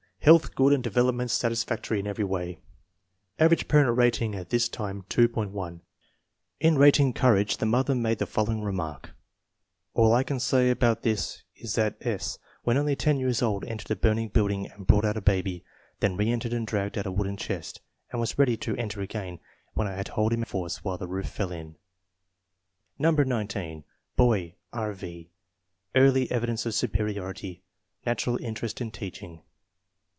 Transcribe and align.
Health 0.23 0.53
good 0.53 0.71
and 0.71 0.83
development 0.83 1.31
satis 1.31 1.63
factory 1.63 1.99
in 1.99 2.05
every 2.05 2.23
way. 2.23 2.59
Average 3.39 3.67
parent 3.67 3.97
rating 3.97 4.35
at 4.35 4.51
this 4.51 4.69
time, 4.69 5.01
2.10. 5.09 5.81
In 6.59 6.77
rating 6.77 7.11
courage 7.11 7.57
the 7.57 7.65
mother 7.65 7.95
made 7.95 8.19
the 8.19 8.27
following 8.27 8.61
remark:" 8.61 9.15
All 9.95 10.13
I 10.13 10.21
can 10.21 10.39
say 10.39 10.69
about 10.69 11.01
this 11.01 11.41
is 11.55 11.73
that 11.73 11.97
S. 12.05 12.37
when 12.61 12.77
only 12.77 12.95
10 12.95 13.19
years 13.19 13.41
old 13.41 13.65
entered 13.65 13.89
a 13.89 13.95
burning 13.95 14.29
house 14.29 14.77
and 14.77 14.85
brought 14.85 15.05
out 15.05 15.17
a 15.17 15.21
baby, 15.21 15.65
then 16.01 16.15
reentered 16.17 16.53
and 16.53 16.67
dragged 16.67 16.99
out 16.99 17.07
a 17.07 17.11
wooden 17.11 17.35
chest, 17.35 17.81
and 18.11 18.21
was 18.21 18.37
ready 18.37 18.55
to 18.57 18.75
enter 18.75 19.01
again 19.01 19.39
when 19.73 19.87
I 19.87 19.95
had 19.95 20.05
to 20.05 20.11
hold 20.11 20.33
hi 20.33 20.41
outside 20.41 20.45
by 20.45 20.51
force 20.51 20.83
while 20.83 20.99
the 20.99 21.07
roof 21.07 21.29
fell 21.29 21.49
No. 22.99 23.09
19. 23.11 23.83
Boy: 24.15 24.53
R. 24.71 24.93
V. 24.93 25.31
Early 25.95 26.29
evidence 26.29 26.67
of 26.67 26.75
superiority. 26.75 27.63
Natural 28.05 28.37
interest 28.37 28.81
in 28.81 28.91
teaching. 28.91 29.41